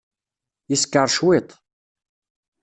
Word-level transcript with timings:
Yeskeṛ 0.69 1.07
cwiṭ. 1.17 1.49